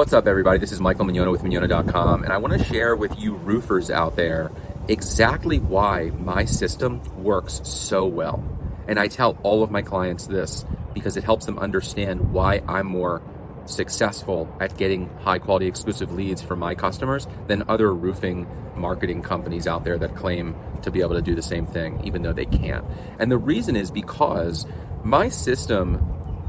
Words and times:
What's 0.00 0.14
up, 0.14 0.26
everybody? 0.26 0.58
This 0.58 0.72
is 0.72 0.80
Michael 0.80 1.04
Minyona 1.04 1.30
with 1.30 1.42
Minyona.com, 1.42 2.22
and 2.22 2.32
I 2.32 2.38
want 2.38 2.54
to 2.54 2.64
share 2.64 2.96
with 2.96 3.18
you 3.18 3.34
roofers 3.34 3.90
out 3.90 4.16
there 4.16 4.50
exactly 4.88 5.58
why 5.58 6.10
my 6.18 6.46
system 6.46 7.02
works 7.22 7.60
so 7.64 8.06
well. 8.06 8.42
And 8.88 8.98
I 8.98 9.08
tell 9.08 9.36
all 9.42 9.62
of 9.62 9.70
my 9.70 9.82
clients 9.82 10.26
this 10.26 10.64
because 10.94 11.18
it 11.18 11.24
helps 11.24 11.44
them 11.44 11.58
understand 11.58 12.32
why 12.32 12.62
I'm 12.66 12.86
more 12.86 13.20
successful 13.66 14.48
at 14.58 14.78
getting 14.78 15.10
high 15.18 15.38
quality 15.38 15.66
exclusive 15.66 16.10
leads 16.14 16.40
for 16.40 16.56
my 16.56 16.74
customers 16.74 17.28
than 17.46 17.64
other 17.68 17.92
roofing 17.92 18.46
marketing 18.76 19.20
companies 19.20 19.66
out 19.66 19.84
there 19.84 19.98
that 19.98 20.16
claim 20.16 20.56
to 20.80 20.90
be 20.90 21.02
able 21.02 21.16
to 21.16 21.22
do 21.22 21.34
the 21.34 21.42
same 21.42 21.66
thing, 21.66 22.00
even 22.04 22.22
though 22.22 22.32
they 22.32 22.46
can't. 22.46 22.86
And 23.18 23.30
the 23.30 23.36
reason 23.36 23.76
is 23.76 23.90
because 23.90 24.64
my 25.04 25.28
system 25.28 26.02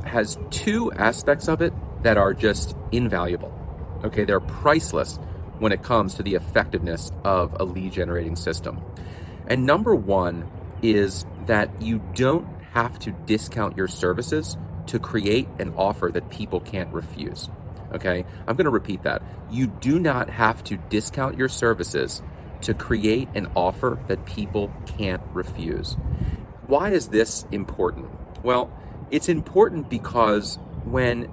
has 0.05 0.37
two 0.51 0.89
aspects 0.93 1.49
of 1.49 1.61
it 1.61 1.73
that 2.03 2.17
are 2.17 2.33
just 2.33 2.75
invaluable. 2.91 3.53
Okay, 4.03 4.25
they're 4.25 4.39
priceless 4.39 5.17
when 5.59 5.71
it 5.71 5.83
comes 5.83 6.15
to 6.15 6.23
the 6.23 6.35
effectiveness 6.35 7.11
of 7.23 7.55
a 7.59 7.63
lead 7.63 7.93
generating 7.93 8.35
system. 8.35 8.81
And 9.47 9.65
number 9.65 9.93
one 9.93 10.49
is 10.81 11.25
that 11.45 11.81
you 11.81 12.01
don't 12.15 12.47
have 12.73 12.97
to 12.99 13.11
discount 13.11 13.77
your 13.77 13.87
services 13.87 14.57
to 14.87 14.99
create 14.99 15.47
an 15.59 15.73
offer 15.75 16.09
that 16.11 16.29
people 16.29 16.59
can't 16.59 16.91
refuse. 16.93 17.49
Okay, 17.93 18.25
I'm 18.47 18.55
going 18.55 18.65
to 18.65 18.71
repeat 18.71 19.03
that. 19.03 19.21
You 19.51 19.67
do 19.67 19.99
not 19.99 20.29
have 20.29 20.63
to 20.65 20.77
discount 20.77 21.37
your 21.37 21.49
services 21.49 22.21
to 22.61 22.73
create 22.73 23.27
an 23.35 23.51
offer 23.55 23.99
that 24.07 24.25
people 24.25 24.71
can't 24.85 25.21
refuse. 25.33 25.93
Why 26.67 26.91
is 26.91 27.09
this 27.09 27.45
important? 27.51 28.09
Well, 28.43 28.71
it's 29.11 29.27
important 29.27 29.89
because 29.89 30.57
when 30.85 31.31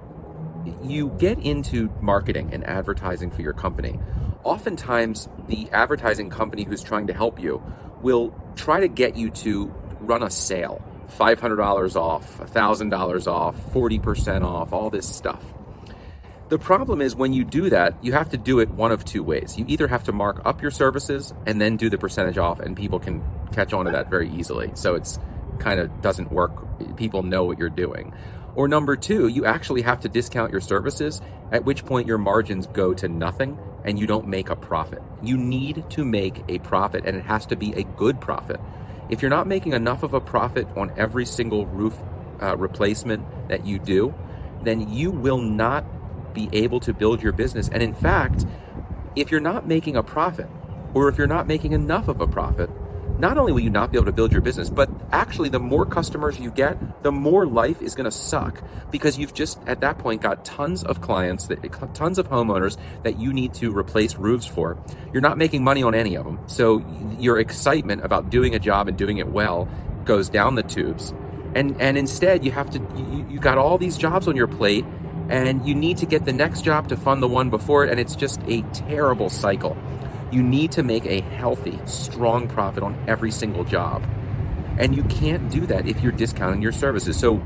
you 0.83 1.09
get 1.17 1.39
into 1.39 1.89
marketing 2.01 2.53
and 2.53 2.63
advertising 2.65 3.31
for 3.31 3.41
your 3.41 3.53
company, 3.53 3.99
oftentimes 4.43 5.29
the 5.47 5.69
advertising 5.71 6.29
company 6.29 6.63
who's 6.63 6.83
trying 6.83 7.07
to 7.07 7.13
help 7.13 7.39
you 7.39 7.61
will 8.01 8.33
try 8.55 8.79
to 8.79 8.87
get 8.87 9.15
you 9.15 9.29
to 9.29 9.73
run 9.99 10.23
a 10.23 10.29
sale 10.29 10.83
$500 11.09 11.95
off, 11.95 12.37
$1,000 12.37 13.27
off, 13.27 13.55
40% 13.73 14.43
off, 14.43 14.73
all 14.73 14.89
this 14.89 15.07
stuff. 15.07 15.43
The 16.49 16.57
problem 16.57 17.01
is 17.01 17.15
when 17.15 17.33
you 17.33 17.43
do 17.43 17.69
that, 17.69 18.03
you 18.03 18.13
have 18.13 18.29
to 18.29 18.37
do 18.37 18.59
it 18.59 18.69
one 18.69 18.91
of 18.91 19.05
two 19.05 19.23
ways. 19.23 19.57
You 19.57 19.65
either 19.67 19.87
have 19.87 20.03
to 20.05 20.11
mark 20.11 20.41
up 20.45 20.61
your 20.61 20.71
services 20.71 21.33
and 21.45 21.61
then 21.61 21.77
do 21.77 21.89
the 21.89 21.97
percentage 21.97 22.37
off, 22.37 22.59
and 22.59 22.75
people 22.75 22.99
can 22.99 23.23
catch 23.51 23.71
on 23.71 23.85
to 23.85 23.91
that 23.91 24.09
very 24.09 24.29
easily. 24.31 24.71
So 24.73 24.95
it's 24.95 25.19
kind 25.59 25.79
of 25.79 26.01
doesn't 26.01 26.31
work. 26.31 26.95
People 26.95 27.21
know 27.21 27.43
what 27.43 27.59
you're 27.59 27.69
doing. 27.69 28.13
Or 28.59 28.67
number 28.67 28.97
two, 28.97 29.29
you 29.29 29.45
actually 29.45 29.83
have 29.83 30.01
to 30.01 30.09
discount 30.09 30.51
your 30.51 30.59
services, 30.59 31.21
at 31.49 31.63
which 31.63 31.85
point 31.85 32.07
your 32.07 32.17
margins 32.17 32.67
go 32.67 32.93
to 32.93 33.07
nothing 33.07 33.57
and 33.85 33.97
you 33.97 34.05
don't 34.05 34.27
make 34.27 34.49
a 34.49 34.55
profit. 34.57 35.01
You 35.23 35.37
need 35.37 35.89
to 35.91 36.03
make 36.03 36.43
a 36.49 36.59
profit, 36.59 37.05
and 37.05 37.15
it 37.15 37.23
has 37.23 37.45
to 37.45 37.55
be 37.55 37.71
a 37.71 37.83
good 37.83 38.19
profit. 38.19 38.59
If 39.09 39.21
you're 39.21 39.29
not 39.29 39.47
making 39.47 39.71
enough 39.71 40.03
of 40.03 40.13
a 40.13 40.19
profit 40.19 40.67
on 40.75 40.91
every 40.97 41.25
single 41.25 41.67
roof 41.67 41.97
uh, 42.41 42.57
replacement 42.57 43.47
that 43.47 43.65
you 43.65 43.79
do, 43.79 44.13
then 44.61 44.91
you 44.91 45.09
will 45.09 45.39
not 45.39 46.33
be 46.33 46.49
able 46.51 46.81
to 46.81 46.93
build 46.93 47.23
your 47.23 47.31
business. 47.31 47.69
And 47.69 47.81
in 47.81 47.93
fact, 47.93 48.45
if 49.15 49.31
you're 49.31 49.39
not 49.39 49.69
making 49.69 49.95
a 49.95 50.03
profit, 50.03 50.49
or 50.93 51.07
if 51.07 51.17
you're 51.17 51.27
not 51.27 51.47
making 51.47 51.71
enough 51.71 52.09
of 52.09 52.19
a 52.19 52.27
profit, 52.27 52.69
not 53.19 53.37
only 53.37 53.51
will 53.51 53.59
you 53.59 53.69
not 53.69 53.91
be 53.91 53.97
able 53.97 54.05
to 54.05 54.13
build 54.13 54.31
your 54.31 54.41
business, 54.41 54.69
but 54.69 54.89
actually, 55.11 55.49
the 55.49 55.59
more 55.59 55.85
customers 55.85 56.39
you 56.39 56.51
get, 56.51 57.03
the 57.03 57.11
more 57.11 57.45
life 57.45 57.81
is 57.81 57.93
going 57.93 58.05
to 58.05 58.11
suck 58.11 58.63
because 58.91 59.17
you've 59.17 59.33
just 59.33 59.59
at 59.67 59.81
that 59.81 59.97
point 59.97 60.21
got 60.21 60.45
tons 60.45 60.83
of 60.83 61.01
clients, 61.01 61.47
that, 61.47 61.61
tons 61.93 62.17
of 62.17 62.29
homeowners 62.29 62.77
that 63.03 63.19
you 63.19 63.33
need 63.33 63.53
to 63.55 63.77
replace 63.77 64.15
roofs 64.15 64.45
for. 64.45 64.77
You're 65.11 65.21
not 65.21 65.37
making 65.37 65.63
money 65.63 65.83
on 65.83 65.93
any 65.93 66.15
of 66.15 66.23
them. 66.23 66.39
So 66.47 66.83
your 67.19 67.39
excitement 67.39 68.05
about 68.05 68.29
doing 68.29 68.55
a 68.55 68.59
job 68.59 68.87
and 68.87 68.97
doing 68.97 69.17
it 69.17 69.27
well 69.27 69.67
goes 70.05 70.29
down 70.29 70.55
the 70.55 70.63
tubes. 70.63 71.13
And, 71.55 71.79
and 71.81 71.97
instead, 71.97 72.45
you 72.45 72.51
have 72.51 72.69
to, 72.71 72.79
you, 72.95 73.27
you 73.31 73.39
got 73.39 73.57
all 73.57 73.77
these 73.77 73.97
jobs 73.97 74.27
on 74.27 74.35
your 74.35 74.47
plate 74.47 74.85
and 75.29 75.67
you 75.67 75.75
need 75.75 75.97
to 75.97 76.05
get 76.05 76.25
the 76.25 76.33
next 76.33 76.61
job 76.61 76.87
to 76.89 76.95
fund 76.95 77.21
the 77.21 77.27
one 77.27 77.49
before 77.49 77.83
it. 77.83 77.91
And 77.91 77.99
it's 77.99 78.15
just 78.15 78.39
a 78.47 78.61
terrible 78.73 79.29
cycle. 79.29 79.77
You 80.31 80.43
need 80.43 80.71
to 80.73 80.83
make 80.83 81.05
a 81.05 81.21
healthy, 81.21 81.79
strong 81.85 82.47
profit 82.47 82.83
on 82.83 82.97
every 83.07 83.31
single 83.31 83.63
job. 83.63 84.03
And 84.77 84.95
you 84.95 85.03
can't 85.03 85.49
do 85.49 85.65
that 85.67 85.87
if 85.87 86.01
you're 86.01 86.11
discounting 86.11 86.61
your 86.61 86.71
services. 86.71 87.17
So 87.17 87.41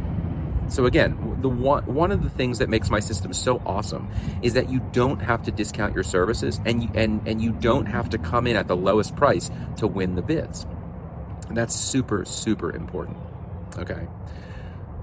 so 0.68 0.86
again, 0.86 1.38
the 1.42 1.50
one 1.50 1.84
one 1.86 2.12
of 2.12 2.24
the 2.24 2.30
things 2.30 2.60
that 2.60 2.70
makes 2.70 2.90
my 2.90 3.00
system 3.00 3.34
so 3.34 3.62
awesome 3.66 4.10
is 4.42 4.54
that 4.54 4.70
you 4.70 4.80
don't 4.92 5.22
have 5.22 5.44
to 5.44 5.52
discount 5.52 5.94
your 5.94 6.04
services 6.04 6.60
and 6.66 6.84
you, 6.84 6.90
and 6.94 7.28
and 7.28 7.42
you 7.42 7.52
don't 7.52 7.86
have 7.86 8.10
to 8.12 8.18
come 8.18 8.48
in 8.48 8.56
at 8.56 8.68
the 8.68 8.76
lowest 8.76 9.16
price 9.16 9.52
to 9.78 9.88
win 9.88 10.16
the 10.16 10.22
bids. 10.22 10.66
And 11.48 11.58
that's 11.58 11.76
super 11.76 12.26
super 12.26 12.74
important. 12.74 13.18
Okay. 13.78 14.08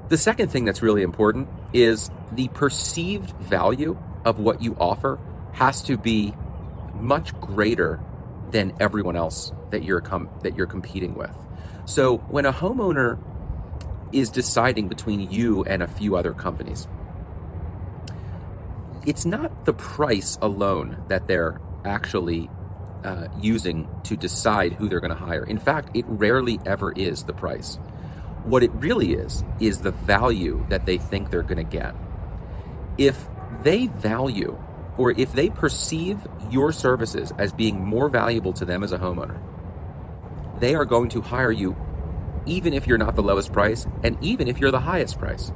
The 0.08 0.18
second 0.18 0.48
thing 0.48 0.64
that's 0.64 0.82
really 0.82 1.02
important 1.02 1.48
is 1.72 2.10
the 2.32 2.48
perceived 2.48 3.30
value 3.38 3.96
of 4.24 4.38
what 4.38 4.60
you 4.62 4.76
offer 4.80 5.18
has 5.52 5.82
to 5.82 5.96
be 5.96 6.34
much 7.00 7.38
greater 7.40 8.00
than 8.50 8.72
everyone 8.80 9.16
else 9.16 9.52
that 9.70 9.84
you're 9.84 10.00
com- 10.00 10.28
that 10.42 10.56
you're 10.56 10.66
competing 10.66 11.14
with. 11.14 11.36
So 11.84 12.18
when 12.18 12.46
a 12.46 12.52
homeowner 12.52 13.18
is 14.12 14.30
deciding 14.30 14.88
between 14.88 15.30
you 15.30 15.64
and 15.64 15.82
a 15.82 15.86
few 15.86 16.16
other 16.16 16.32
companies, 16.32 16.88
it's 19.06 19.24
not 19.24 19.64
the 19.64 19.72
price 19.72 20.38
alone 20.42 21.02
that 21.08 21.26
they're 21.26 21.60
actually 21.84 22.50
uh, 23.04 23.28
using 23.40 23.88
to 24.04 24.16
decide 24.16 24.74
who 24.74 24.88
they're 24.88 25.00
going 25.00 25.10
to 25.10 25.16
hire. 25.16 25.44
In 25.44 25.58
fact, 25.58 25.96
it 25.96 26.04
rarely 26.06 26.60
ever 26.66 26.92
is 26.92 27.24
the 27.24 27.32
price. 27.32 27.76
What 28.44 28.62
it 28.62 28.70
really 28.74 29.14
is, 29.14 29.44
is 29.58 29.80
the 29.80 29.92
value 29.92 30.64
that 30.68 30.86
they 30.86 30.98
think 30.98 31.30
they're 31.30 31.42
going 31.42 31.64
to 31.64 31.78
get. 31.78 31.94
If 32.98 33.28
they 33.62 33.86
value 33.86 34.58
or 35.00 35.12
if 35.12 35.32
they 35.32 35.48
perceive 35.48 36.18
your 36.50 36.72
services 36.72 37.32
as 37.38 37.54
being 37.54 37.82
more 37.82 38.10
valuable 38.10 38.52
to 38.52 38.66
them 38.66 38.84
as 38.84 38.92
a 38.92 38.98
homeowner, 38.98 39.40
they 40.60 40.74
are 40.74 40.84
going 40.84 41.08
to 41.08 41.22
hire 41.22 41.50
you 41.50 41.74
even 42.44 42.74
if 42.74 42.86
you're 42.86 42.98
not 42.98 43.16
the 43.16 43.22
lowest 43.22 43.50
price 43.50 43.86
and 44.04 44.22
even 44.22 44.46
if 44.46 44.58
you're 44.58 44.70
the 44.70 44.80
highest 44.80 45.18
price. 45.18 45.52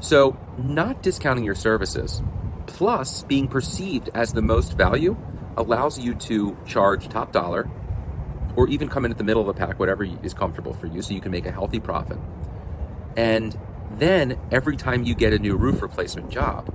So, 0.00 0.36
not 0.58 1.00
discounting 1.00 1.44
your 1.44 1.54
services 1.54 2.22
plus 2.66 3.22
being 3.22 3.46
perceived 3.46 4.10
as 4.14 4.32
the 4.32 4.42
most 4.42 4.72
value 4.72 5.16
allows 5.56 5.96
you 6.00 6.16
to 6.16 6.56
charge 6.66 7.08
top 7.08 7.30
dollar 7.30 7.70
or 8.56 8.66
even 8.66 8.88
come 8.88 9.04
in 9.04 9.12
at 9.12 9.18
the 9.18 9.22
middle 9.22 9.48
of 9.48 9.54
the 9.54 9.64
pack, 9.64 9.78
whatever 9.78 10.02
is 10.24 10.34
comfortable 10.34 10.74
for 10.74 10.88
you, 10.88 11.02
so 11.02 11.14
you 11.14 11.20
can 11.20 11.30
make 11.30 11.46
a 11.46 11.52
healthy 11.52 11.78
profit. 11.78 12.18
And 13.16 13.56
then 13.92 14.36
every 14.50 14.76
time 14.76 15.04
you 15.04 15.14
get 15.14 15.32
a 15.32 15.38
new 15.38 15.54
roof 15.54 15.82
replacement 15.82 16.30
job, 16.30 16.74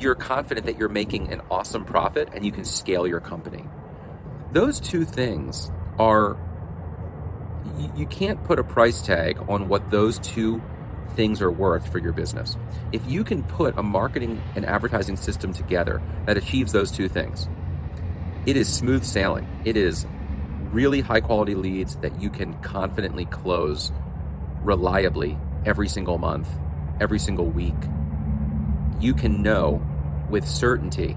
you're 0.00 0.14
confident 0.14 0.66
that 0.66 0.78
you're 0.78 0.88
making 0.88 1.32
an 1.32 1.40
awesome 1.50 1.84
profit 1.84 2.28
and 2.32 2.44
you 2.44 2.52
can 2.52 2.64
scale 2.64 3.06
your 3.06 3.20
company. 3.20 3.64
Those 4.52 4.80
two 4.80 5.04
things 5.04 5.70
are, 5.98 6.36
you, 7.96 8.06
can't 8.06 8.42
put 8.44 8.58
a 8.58 8.64
price 8.64 9.02
tag 9.02 9.38
on 9.48 9.68
what 9.68 9.90
those 9.90 10.18
two 10.18 10.62
things 11.14 11.40
are 11.40 11.50
worth 11.50 11.90
for 11.90 11.98
your 11.98 12.12
business. 12.12 12.56
If 12.92 13.08
you 13.10 13.24
can 13.24 13.42
put 13.42 13.76
a 13.78 13.82
marketing 13.82 14.42
and 14.54 14.64
advertising 14.64 15.16
system 15.16 15.52
together 15.52 16.02
that 16.26 16.36
achieves 16.36 16.72
those 16.72 16.90
two 16.90 17.08
things, 17.08 17.48
it 18.44 18.56
is 18.56 18.72
smooth 18.72 19.04
sailing. 19.04 19.48
It 19.64 19.76
is 19.76 20.06
really 20.70 21.00
high 21.00 21.20
quality 21.20 21.54
leads 21.54 21.96
that 21.96 22.20
you 22.20 22.30
can 22.30 22.54
confidently 22.60 23.24
close 23.26 23.92
reliably 24.62 25.38
every 25.64 25.88
single 25.88 26.18
month, 26.18 26.48
every 27.00 27.18
single 27.18 27.46
week, 27.46 27.74
you 29.00 29.14
can 29.14 29.42
know 29.42 29.82
with 30.30 30.46
certainty 30.46 31.16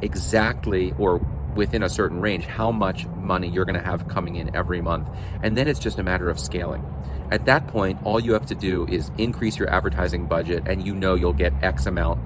exactly 0.00 0.92
or 0.98 1.18
within 1.54 1.82
a 1.82 1.88
certain 1.88 2.20
range 2.20 2.46
how 2.46 2.72
much 2.72 3.06
money 3.08 3.48
you're 3.48 3.64
going 3.64 3.78
to 3.78 3.84
have 3.84 4.08
coming 4.08 4.36
in 4.36 4.54
every 4.56 4.80
month. 4.80 5.08
And 5.42 5.56
then 5.56 5.68
it's 5.68 5.78
just 5.78 5.98
a 5.98 6.02
matter 6.02 6.30
of 6.30 6.38
scaling. 6.38 6.84
At 7.30 7.46
that 7.46 7.68
point, 7.68 7.98
all 8.04 8.20
you 8.20 8.32
have 8.32 8.46
to 8.46 8.54
do 8.54 8.86
is 8.86 9.10
increase 9.18 9.58
your 9.58 9.70
advertising 9.70 10.26
budget 10.26 10.64
and 10.66 10.86
you 10.86 10.94
know 10.94 11.14
you'll 11.14 11.32
get 11.32 11.52
X 11.62 11.86
amount 11.86 12.20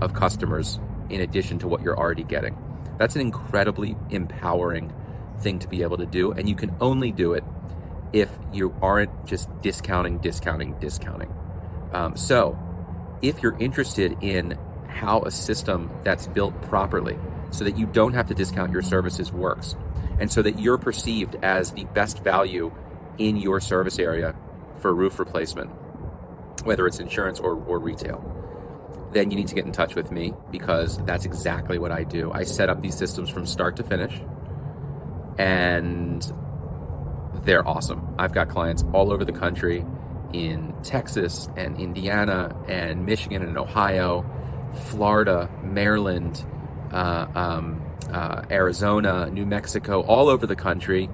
of 0.00 0.12
customers 0.12 0.78
in 1.10 1.20
addition 1.20 1.58
to 1.60 1.68
what 1.68 1.82
you're 1.82 1.98
already 1.98 2.24
getting. 2.24 2.56
That's 2.98 3.14
an 3.14 3.20
incredibly 3.20 3.96
empowering 4.10 4.92
thing 5.40 5.58
to 5.60 5.68
be 5.68 5.82
able 5.82 5.98
to 5.98 6.06
do. 6.06 6.32
And 6.32 6.48
you 6.48 6.54
can 6.54 6.74
only 6.80 7.12
do 7.12 7.32
it 7.34 7.44
if 8.12 8.30
you 8.52 8.74
aren't 8.80 9.26
just 9.26 9.48
discounting, 9.60 10.18
discounting, 10.18 10.78
discounting. 10.78 11.32
Um, 11.92 12.16
so, 12.16 12.58
if 13.28 13.42
you're 13.42 13.56
interested 13.58 14.16
in 14.20 14.58
how 14.86 15.22
a 15.22 15.30
system 15.30 15.90
that's 16.02 16.26
built 16.28 16.60
properly 16.62 17.18
so 17.50 17.64
that 17.64 17.76
you 17.76 17.86
don't 17.86 18.12
have 18.12 18.26
to 18.26 18.34
discount 18.34 18.70
your 18.70 18.82
services 18.82 19.32
works 19.32 19.76
and 20.18 20.30
so 20.30 20.42
that 20.42 20.58
you're 20.58 20.78
perceived 20.78 21.36
as 21.42 21.72
the 21.72 21.84
best 21.86 22.22
value 22.22 22.70
in 23.18 23.36
your 23.36 23.60
service 23.60 23.98
area 23.98 24.34
for 24.78 24.94
roof 24.94 25.18
replacement, 25.18 25.70
whether 26.64 26.86
it's 26.86 27.00
insurance 27.00 27.40
or, 27.40 27.54
or 27.64 27.78
retail, 27.78 28.22
then 29.12 29.30
you 29.30 29.36
need 29.36 29.48
to 29.48 29.54
get 29.54 29.64
in 29.64 29.72
touch 29.72 29.94
with 29.94 30.10
me 30.10 30.32
because 30.50 30.98
that's 31.04 31.24
exactly 31.24 31.78
what 31.78 31.92
I 31.92 32.04
do. 32.04 32.30
I 32.32 32.44
set 32.44 32.68
up 32.68 32.82
these 32.82 32.96
systems 32.96 33.30
from 33.30 33.46
start 33.46 33.76
to 33.76 33.82
finish, 33.82 34.20
and 35.38 36.32
they're 37.44 37.66
awesome. 37.66 38.14
I've 38.18 38.32
got 38.32 38.48
clients 38.48 38.84
all 38.92 39.12
over 39.12 39.24
the 39.24 39.32
country 39.32 39.84
in 40.34 40.74
Texas 40.82 41.48
and 41.56 41.78
Indiana 41.78 42.54
and 42.68 43.06
Michigan 43.06 43.42
and 43.42 43.56
Ohio, 43.56 44.26
Florida, 44.86 45.48
Maryland, 45.62 46.44
uh, 46.92 47.26
um, 47.34 47.80
uh, 48.12 48.42
Arizona, 48.50 49.30
New 49.30 49.46
Mexico, 49.46 50.02
all 50.02 50.28
over 50.28 50.46
the 50.46 50.56
country. 50.56 51.08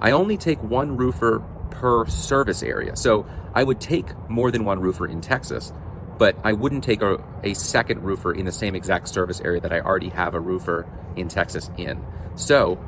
I 0.00 0.12
only 0.12 0.38
take 0.38 0.62
one 0.62 0.96
roofer 0.96 1.40
per 1.70 2.06
service 2.06 2.62
area. 2.62 2.96
So 2.96 3.26
I 3.54 3.62
would 3.62 3.80
take 3.80 4.06
more 4.30 4.50
than 4.50 4.64
one 4.64 4.80
roofer 4.80 5.06
in 5.06 5.20
Texas, 5.20 5.72
but 6.18 6.34
I 6.42 6.54
wouldn't 6.54 6.82
take 6.82 7.02
a, 7.02 7.22
a 7.42 7.52
second 7.52 8.02
roofer 8.02 8.32
in 8.32 8.46
the 8.46 8.52
same 8.52 8.74
exact 8.74 9.08
service 9.08 9.40
area 9.42 9.60
that 9.60 9.72
I 9.72 9.80
already 9.80 10.08
have 10.08 10.34
a 10.34 10.40
roofer 10.40 10.86
in 11.14 11.28
Texas 11.28 11.70
in. 11.76 12.02
So 12.36 12.78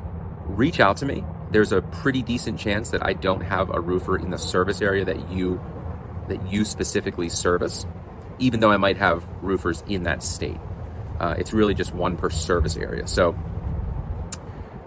reach 0.45 0.79
out 0.79 0.97
to 0.97 1.05
me. 1.05 1.23
There's 1.51 1.71
a 1.71 1.81
pretty 1.81 2.21
decent 2.21 2.59
chance 2.59 2.91
that 2.91 3.05
I 3.05 3.13
don't 3.13 3.41
have 3.41 3.69
a 3.69 3.79
roofer 3.79 4.17
in 4.17 4.29
the 4.29 4.37
service 4.37 4.81
area 4.81 5.05
that 5.05 5.31
you 5.31 5.61
that 6.27 6.51
you 6.51 6.63
specifically 6.63 7.27
service, 7.27 7.87
even 8.37 8.59
though 8.59 8.71
I 8.71 8.77
might 8.77 8.97
have 8.97 9.27
roofers 9.41 9.83
in 9.87 10.03
that 10.03 10.21
state. 10.21 10.59
Uh, 11.19 11.35
it's 11.37 11.53
really 11.53 11.73
just 11.73 11.93
one 11.93 12.17
per 12.17 12.29
service 12.29 12.77
area. 12.77 13.07
So 13.07 13.35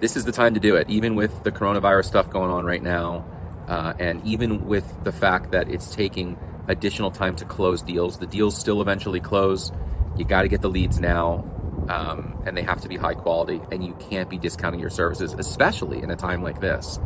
this 0.00 0.17
is 0.17 0.25
the 0.25 0.32
time 0.32 0.55
to 0.55 0.61
do 0.61 0.76
it, 0.76 0.88
even 0.88 1.14
with 1.17 1.43
the 1.43 1.50
coronavirus 1.50 2.06
stuff 2.06 2.31
going 2.31 2.50
on 2.50 2.65
right 2.65 2.82
now, 2.82 3.25
uh, 3.69 3.94
and 3.99 4.25
even 4.25 4.67
with 4.67 5.05
the 5.05 5.12
fact 5.12 5.50
that 5.50 5.69
it's 5.69 5.94
taking 5.94 6.38
additional 6.69 7.11
time 7.11 7.37
to 7.37 7.44
close 7.44 7.82
deals. 7.82 8.19
The 8.19 8.26
deals 8.26 8.56
still 8.56 8.81
eventually 8.81 9.20
close. 9.20 9.73
You 10.17 10.25
got 10.25 10.43
to 10.43 10.49
get 10.49 10.61
the 10.61 10.70
leads 10.70 11.00
now, 11.00 11.44
um, 11.88 12.43
and 12.46 12.56
they 12.56 12.62
have 12.62 12.81
to 12.82 12.88
be 12.88 12.96
high 12.96 13.14
quality, 13.14 13.61
and 13.70 13.84
you 13.84 13.94
can't 13.94 14.29
be 14.29 14.38
discounting 14.38 14.81
your 14.81 14.90
services, 14.90 15.34
especially 15.38 16.02
in 16.02 16.11
a 16.11 16.17
time 16.17 16.43
like 16.43 16.61
this, 16.61 16.99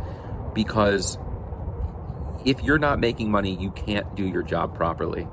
because 0.53 1.17
if 2.45 2.63
you're 2.63 2.79
not 2.79 2.99
making 2.99 3.31
money, 3.31 3.55
you 3.55 3.71
can't 3.71 4.15
do 4.15 4.27
your 4.27 4.43
job 4.43 4.75
properly. 4.75 5.27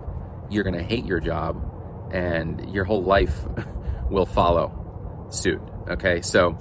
You're 0.51 0.65
going 0.65 0.77
to 0.77 0.83
hate 0.83 1.05
your 1.05 1.21
job, 1.21 2.11
and 2.13 2.73
your 2.73 2.85
whole 2.85 3.03
life 3.03 3.41
will 4.11 4.27
follow 4.27 5.27
suit. 5.31 5.63
Okay, 5.89 6.23
so 6.23 6.59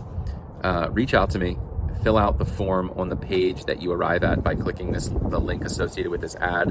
uh, 0.63 0.89
reach 0.91 1.13
out 1.13 1.31
to 1.31 1.39
me 1.39 1.57
fill 2.03 2.17
out 2.17 2.37
the 2.37 2.45
form 2.45 2.91
on 2.97 3.09
the 3.09 3.15
page 3.15 3.63
that 3.65 3.81
you 3.81 3.91
arrive 3.91 4.23
at 4.23 4.43
by 4.43 4.53
clicking 4.53 4.91
this 4.91 5.07
the 5.07 5.39
link 5.39 5.63
associated 5.63 6.11
with 6.11 6.21
this 6.21 6.35
ad 6.35 6.69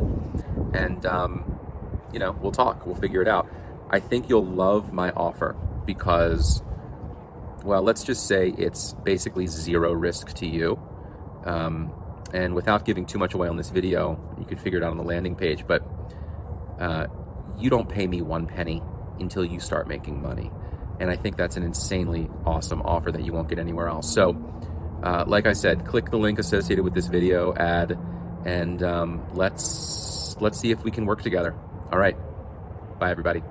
and 0.75 1.07
um, 1.07 1.59
you 2.13 2.19
know 2.19 2.33
we'll 2.43 2.53
talk 2.53 2.85
we'll 2.87 2.95
figure 2.95 3.23
it 3.23 3.29
out 3.29 3.49
i 3.91 3.99
think 3.99 4.29
you'll 4.29 4.45
love 4.45 4.93
my 4.93 5.11
offer 5.13 5.57
because 5.87 6.63
well 7.65 7.83
let's 7.83 8.05
just 8.05 8.27
say 8.27 8.55
it's 8.59 8.95
basically 9.05 9.47
zero 9.47 9.93
risk 9.93 10.33
to 10.35 10.47
you 10.47 10.81
um, 11.45 11.93
and 12.33 12.55
without 12.55 12.85
giving 12.85 13.07
too 13.07 13.19
much 13.19 13.35
away 13.35 13.49
on 13.49 13.57
this 13.57 13.71
video 13.71 14.19
you 14.39 14.45
can 14.45 14.59
figure 14.59 14.79
it 14.79 14.85
out 14.85 14.91
on 14.91 14.97
the 14.97 15.05
landing 15.05 15.37
page 15.37 15.65
but 15.67 15.83
uh, 16.81 17.07
you 17.59 17.71
don't 17.71 17.89
pay 17.89 18.07
me 18.07 18.23
one 18.23 18.47
penny 18.47 18.83
until 19.21 19.45
you 19.45 19.61
start 19.61 19.87
making 19.87 20.21
money 20.21 20.51
and 21.01 21.11
i 21.11 21.17
think 21.17 21.37
that's 21.37 21.57
an 21.57 21.63
insanely 21.63 22.29
awesome 22.45 22.83
offer 22.83 23.13
that 23.13 23.25
you 23.25 23.33
won't 23.33 23.49
get 23.49 23.59
anywhere 23.59 23.89
else 23.89 24.13
so 24.13 24.35
uh, 25.03 25.25
like 25.27 25.47
I 25.47 25.53
said, 25.53 25.85
click 25.85 26.11
the 26.11 26.17
link 26.17 26.39
associated 26.39 26.85
with 26.85 26.95
this 26.95 27.09
video 27.09 27.53
ad, 27.55 27.99
and 28.45 28.83
um, 28.83 29.23
let's 29.35 30.37
let's 30.41 30.59
see 30.59 30.71
if 30.71 30.85
we 30.85 30.91
can 30.91 31.07
work 31.07 31.23
together. 31.23 31.55
All 31.93 31.99
right, 31.99 32.17
bye 32.99 33.11
everybody. 33.11 33.43